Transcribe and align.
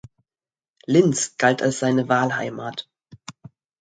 Linz 0.87 1.37
galt 1.37 1.61
als 1.61 1.77
seine 1.77 2.09
Wahlheimat. 2.09 2.89